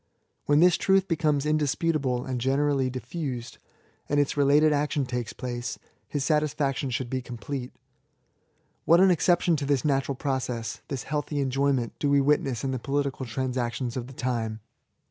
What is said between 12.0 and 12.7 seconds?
we witness